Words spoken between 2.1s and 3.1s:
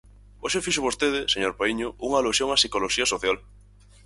alusión á psicoloxía